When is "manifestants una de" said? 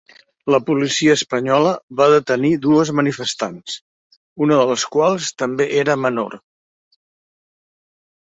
3.01-4.65